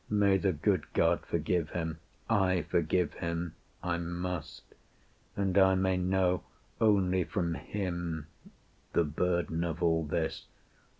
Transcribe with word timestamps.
May 0.09 0.39
the 0.39 0.51
good 0.51 0.91
God 0.93 1.23
forgive 1.27 1.69
Him.... 1.69 1.99
I 2.27 2.63
forgive 2.63 3.13
Him. 3.13 3.53
I 3.83 3.99
must; 3.99 4.63
and 5.37 5.55
I 5.59 5.75
may 5.75 5.95
know 5.95 6.41
only 6.79 7.23
from 7.23 7.53
Him 7.53 8.25
The 8.93 9.03
burden 9.03 9.63
of 9.63 9.83
all 9.83 10.03
this. 10.03 10.47